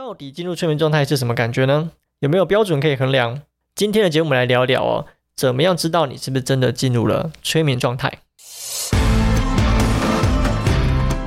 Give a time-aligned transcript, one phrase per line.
[0.00, 1.90] 到底进入催眠状态是什么感觉呢？
[2.20, 3.42] 有没有标准可以衡量？
[3.74, 5.04] 今天的节目我们来聊聊哦，
[5.36, 8.10] 怎么样知道你是不是真的进入了催眠状态？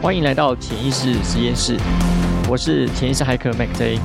[0.01, 1.77] 欢迎来到潜意识实验室，
[2.49, 3.99] 我是潜意识骇客 Mac J，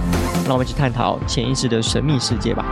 [0.45, 2.62] 让我们一起探讨潜意识的神秘世界吧。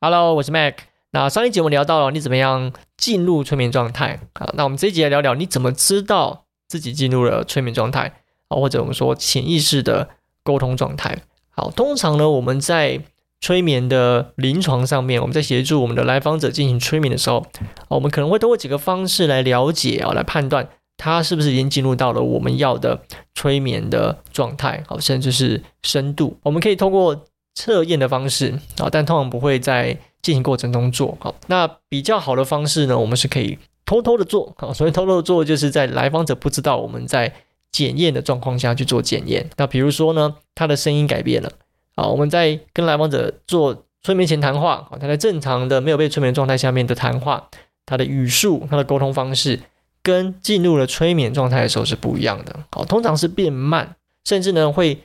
[0.00, 0.91] Hello，我是 Mac。
[1.14, 4.50] 那上一节我们聊到了你怎么样进入催眠状态啊？
[4.54, 8.14] 那我们这一集来聊聊你怎么知道自己进入了催眠状态
[8.48, 10.08] 啊，或者我们说潜意识的
[10.42, 11.18] 沟通状态。
[11.50, 13.02] 好，通常呢，我们在
[13.42, 17.44] 催眠的临床上面，我们在协助我们的来访者进行催眠的时候，
[17.88, 23.02] 我们可能会通过几个方式来了解啊，来判断他是不是已经进入到了我们要的
[23.34, 26.38] 催眠的状态，好，甚至是深度。
[26.44, 34.72] 我们可以通过测验的方式啊，但通常不会在进行过程中做好，那比较好的方式呢，我们是可以偷偷的做好。
[34.72, 37.32] 所以偷偷的做，就是在来访者不知道我们在
[37.72, 39.50] 检验的状况下去做检验。
[39.56, 41.50] 那比如说呢，他的声音改变了
[41.96, 47.48] 啊，我们在跟来访者做催眠前谈话啊，他在正常的没有被催眠状态下面的谈话，
[47.84, 49.60] 他的语速、他的沟通方式，
[50.02, 52.60] 跟进入了催眠状态的时候是不一样的。
[52.70, 54.98] 好，通常是变慢，甚至呢会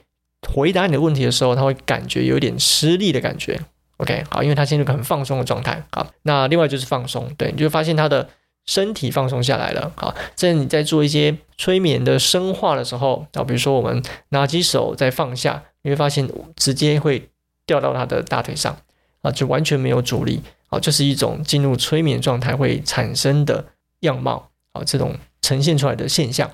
[0.48, 3.60] 回答你的问题的时候，他会感觉有点吃力的感觉。
[3.98, 5.84] OK，好，因为他进入很放松的状态。
[5.90, 8.28] 好，那另外就是放松，对，你就发现他的
[8.64, 9.92] 身体放松下来了。
[9.96, 17.28] 好，这你在做一些催眠的深化的时候，啊，比如说我们拿起手再放下，你会发现直接会
[17.66, 18.78] 掉到他的大腿上，
[19.22, 20.42] 啊，就完全没有阻力。
[20.68, 23.64] 好，这是一种进入催眠状态会产生的
[24.00, 24.50] 样貌。
[24.72, 26.48] 好，这种呈现出来的现象。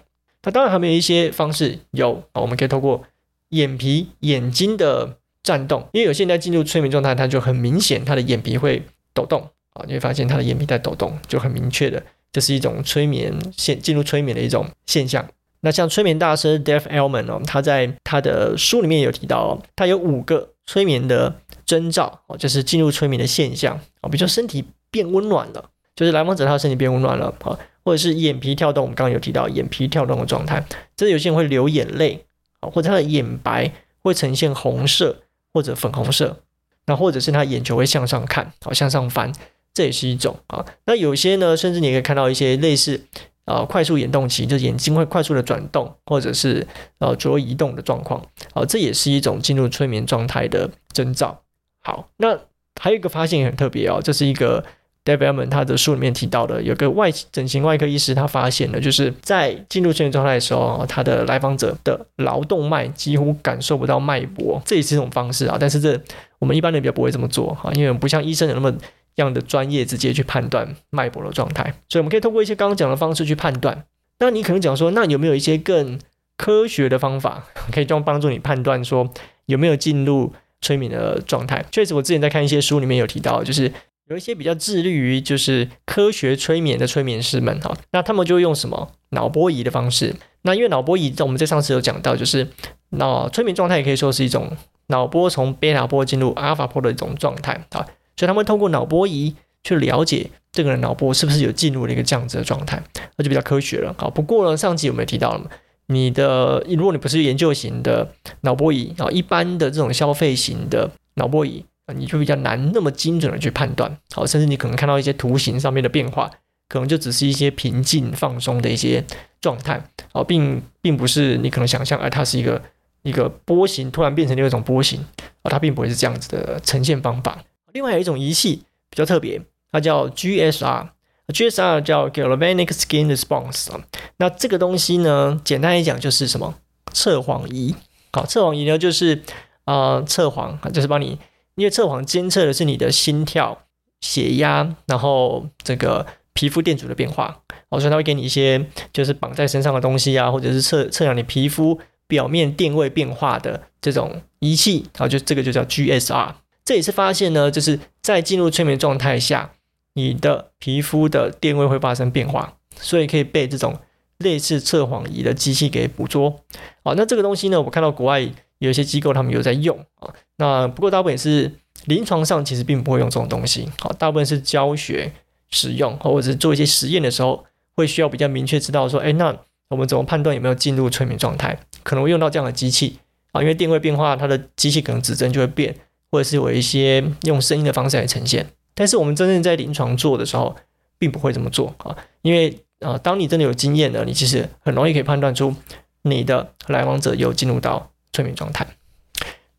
[0.45, 3.03] 那当然还没有一些方式有，啊我们可以透过
[3.51, 5.19] 眼皮、眼睛的。
[5.45, 9.41] 颤动，因为有些人在进入催眠状态，他就很明显，他的眼皮会抖动
[9.75, 15.25] 啊，你会发现他的眼皮在抖动，就很明确的，这是一种催眠现进入催眠的一种现象。
[15.61, 30.65] 那像催眠大师 Dave Elman 哦，他在他的书里面有提到哦，他有五个催眠的征兆哦，就是进入催眠的现象啊，比如说身体变温暖了，就是来访者他的身体变温暖了啊，或者是眼皮跳动，我们刚刚有提到眼皮跳动的状态，
[30.97, 32.25] 这有些人会流眼泪
[32.61, 33.73] 啊，或者他的眼白
[34.03, 35.17] 会呈现红色。
[35.55, 36.41] 或者粉红色，
[36.85, 39.33] 那或者是他眼球会向上看，好向上翻，
[39.73, 40.67] 这也是一种啊。
[40.85, 43.07] 那有些呢，甚至你可以看到一些类似
[43.47, 46.67] 啊快速眼动期，就眼睛会快速的转动，或者是
[46.99, 48.21] 呃左右移动的状况，
[48.53, 51.41] 啊，这也是一种进入催眠状态的征兆。
[51.81, 52.39] 好，那
[52.79, 54.65] 还有一个发现也很特别哦，这是一个。
[55.05, 65.59] David Elman 他的书里面提到的，有个外整形外科医师，他发现了，就是在进入睡眠状态的时候，他的来访者的劳动脉几乎感受不到脉搏，这也是一种方式啊。
[65.61, 66.01] 但是这
[66.39, 68.75] 我们一般人比较不会这么做哈，因为不像医生有那么
[69.17, 71.65] 样的专业，直接去判断脉搏的状态。
[71.91, 73.85] 所以我们可以通过一些刚刚讲的方式去判断。
[74.21, 75.99] 那你可能讲说，那有没有一些更
[76.39, 79.11] 科学的方法，可以这样帮助你判断说
[79.45, 80.33] 有没有进入
[80.63, 81.63] 催眠的状态？
[81.71, 83.71] 确实，我之前在看一些书里面有提到，就是。
[84.11, 90.15] 有一些比较致力于就是科学催眠的催眠师们哈，那他们就用什么脑波仪的方式？
[90.43, 92.47] 那因为脑波仪在我们在上次有讲到，就是
[92.91, 94.55] 脑催眠状态也可以说是一种
[94.89, 97.81] 脑波从贝塔波进入阿尔法波的一种状态啊，
[98.15, 102.83] 所以他们通过脑波仪去了解这个人脑波是不是有进入了一个这样子的状态，
[103.17, 103.95] 那就比较科学了。
[103.97, 105.47] 好，不过呢，上集有没有提到了嘛？
[105.87, 111.65] 你的如果你不是研究型的脑波仪啊，一般的这种消费型的脑波仪。
[111.87, 116.31] 啊，你就比较难那么精准的去判断，好，甚至你可能看到一些图形上面的变化，
[116.69, 119.05] 可能就只是一些平静放松的一些
[119.41, 122.63] 状态，好，并并不是你可能想象，而它是一个
[123.03, 125.05] 一个波形突然变成另一种波形，
[125.43, 127.45] 啊，它并不会是这样子的呈现方法。
[127.75, 133.85] 另外有一种仪器比较特别，它叫 GSR，GSR 叫 Galvanic Skin Response 啊，
[134.17, 136.55] 那这个东西呢，简单来讲就是什么？
[136.93, 137.75] 测谎仪，
[138.13, 139.23] 好，测谎仪呢就是
[139.65, 141.19] 啊测谎，就是帮你。
[141.57, 143.63] 因为测谎监测的是你的心跳、
[144.01, 151.79] 血压，然后这个皮肤电阻的变化，哦所以它会给你一些就是绑在身上的东西啊，或者是测测量你皮肤
[152.09, 156.35] 表面电位变化的这种仪器，然后就这个就叫 GSR。
[156.65, 159.53] 这也是发现呢，就是在进入催眠状态下，
[159.93, 163.79] 你的皮肤的电位会发生变化，所以可以被这种
[164.19, 166.41] 类似测谎仪的机器给捕捉。
[166.83, 168.29] 好，那这个东西呢，我看到国外。
[168.65, 171.53] 有些机构他们有在用啊，那不过大部分也是
[171.87, 175.13] 临床上其实并不会用这种东西，好，大部分是教学
[175.51, 177.45] 使用或者是做一些实验的时候
[177.75, 179.37] 会需要比较明确知道说，哎，那
[179.69, 181.59] 我们怎么判断有没有进入催眠状态？
[181.83, 182.99] 可能会用到这样的机器
[183.33, 185.75] 啊，因为电位变化，它的机器可能指针就会变，
[186.11, 188.47] 或者是有一些用声音的方式来呈现。
[188.75, 190.55] 但是我们真正在临床做的时候，
[190.99, 195.55] 并不会这么做啊，因为啊，当你真的有经验了，你其实很容易可以判断出
[196.03, 198.67] 你的来访者有进入到催眠状态。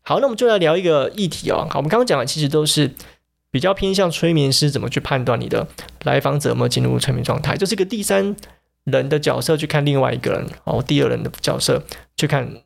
[0.02, 1.66] 好，那我们就来聊一个议题哦。
[1.70, 2.90] 好，我们刚刚讲的其实都是
[3.50, 5.68] 比较偏向催眠师怎么去判断你的
[6.04, 8.34] 来访者有没有进入催眠状态，就是一个第三
[8.84, 11.82] 人的角色去看另外一个人哦，第二人的角色
[12.16, 12.62] 去看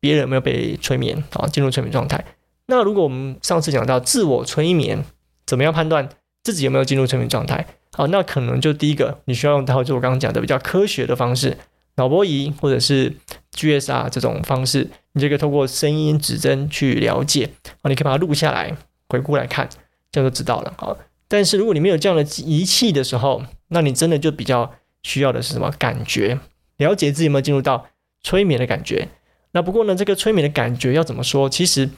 [0.00, 2.24] 别人有没有被催眠啊，进入催眠状态。
[2.66, 5.04] 那如果我们上次讲到自我催眠，
[5.46, 6.08] 怎么样判断
[6.42, 7.66] 自己有没有进入催眠状态？
[7.92, 11.58] 好，那可能就第一个你需要用到就我刚刚讲的比较科学的方式，
[11.96, 13.14] 脑波仪或者是
[13.52, 14.90] GSR 这种方式。
[15.16, 17.48] 你就可以透过声音指针去了解
[17.82, 18.76] 啊，你可以把它录下来，
[19.08, 19.68] 回顾来看，
[20.10, 20.96] 这样就知道了啊。
[21.28, 24.74] 但是如果你没有这样的仪器的时候，那你真的就比较
[25.04, 26.40] 需要的是什么感觉？
[26.78, 27.86] 了解自己有没有进入到
[28.22, 29.08] 催眠的感觉。
[29.52, 31.48] 那不过呢，这个催眠的感觉要怎么说？
[31.48, 31.88] 其实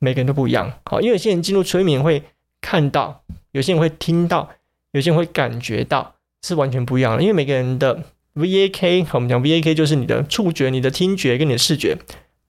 [0.00, 0.80] 每个人都不一样。
[0.84, 2.24] 好，因为有些人进入催眠会
[2.60, 3.22] 看到，
[3.52, 4.50] 有些人会听到，
[4.90, 7.22] 有些人会感觉到，是完全不一样的。
[7.22, 8.02] 因为每个人的
[8.34, 11.98] VAK，我们讲 VAK 就是你的触觉、你的听觉跟你的视觉。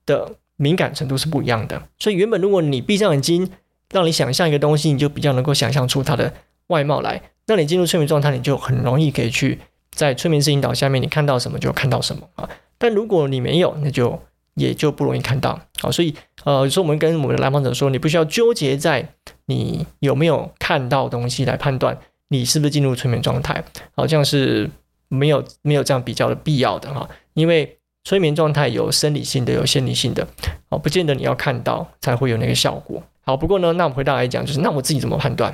[0.06, 3.50] 的敏感程度是不一样的，所以原本如果你闭上眼睛，
[3.90, 6.32] 让你想象一个东西，你就比较能够想象出它的
[6.68, 7.20] 外貌来。
[7.48, 9.58] 那你进入催眠状态，你就很容易可以去
[9.90, 12.48] 在催眠师引导下面，你看到什么就看到什么啊。
[12.78, 14.22] 但如果你没有，那就
[14.54, 15.60] 也就不容易看到。
[15.80, 19.14] 好，所以呃，有时候我们跟我们的来访者说，你不需要纠结在
[19.46, 21.98] 你有没有看到东西来判断
[22.28, 23.64] 你是不是进入催眠状态，
[23.96, 24.70] 好像是
[25.08, 27.78] 没有没有这样比较的必要的哈，因为。
[28.08, 30.24] 催眠状态有生理性的，有心理性的，
[30.68, 33.02] 哦，不见得你要看到才会有那个效果。
[33.22, 35.52] 好，不过呢，那我们回到来讲，就是那我自己怎么判断？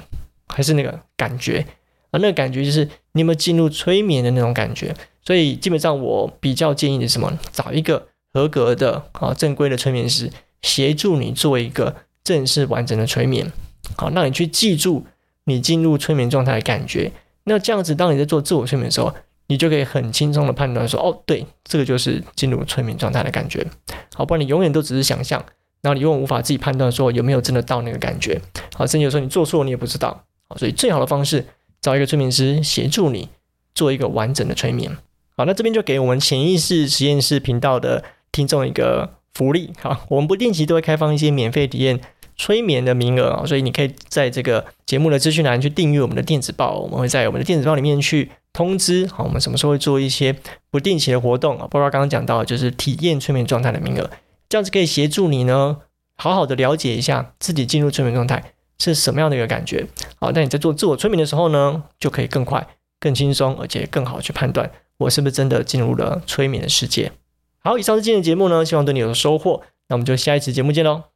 [0.48, 1.64] 还是那个感觉
[2.10, 2.20] 啊？
[2.20, 4.94] 那个感觉就是你有没有进入催眠的那种感觉？
[5.24, 7.38] 所以基本上我比较建议的什么？
[7.54, 13.50] 找一个合格的啊正规的催眠师协助你做一个正式完整的催眠。
[13.96, 15.06] 好，让你去记住
[15.44, 17.10] 你进入催眠状态的感觉。
[17.44, 19.14] 那这样子，当你在做自我催眠的时候。
[19.52, 23.66] 你就可以很轻松的判断说，哦，对，这个就是进入催眠状态的感觉。
[24.14, 25.44] 好，不然你永远都只是想象，
[25.82, 28.40] 然后你永远无法自己判断说有没有真的到那个感觉。
[28.74, 30.24] 好，甚至有时候你做错你也不知道。
[30.48, 31.44] 好，所以最好的方式
[31.82, 33.28] 找一个催眠师协助你
[33.74, 34.96] 做一个完整的催眠。
[35.36, 38.02] 好，那这边就给我们潜意识实验室频道的
[38.32, 39.74] 听众一个福利。
[39.78, 42.00] 好，我们不定期都会开放一些免费体验。
[42.34, 50.36] 催眠的名额，所以你可以在这个节目的资讯栏去订阅我们的电子报，我们会在我们的电子报里面去通知，好，我们什么时候会做一些
[50.70, 51.66] 不定期的活动啊？
[51.70, 54.10] 包括刚刚讲到就是体验催眠状态的名额，
[54.48, 55.78] 这样子可以协助你呢，
[56.16, 59.86] 好好的了解一下自己进入催眠状态是什么样的一个感觉。
[60.20, 62.66] 好，那你在做自我催眠的时候呢，就可以更快、
[63.00, 67.12] 更轻松，而且更好去判断我是不是真的进入了催眠的世界。
[67.60, 71.11] 好，以上是今天的节目呢，希望对你有收获，那我们就下一次节目见喽。